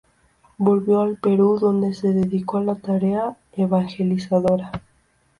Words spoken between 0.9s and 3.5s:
al Perú, donde se dedicó a la tarea